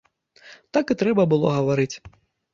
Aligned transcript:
Так 0.77 0.85
і 0.95 0.97
трэба 1.03 1.27
было 1.35 1.53
гаварыць. 1.59 1.93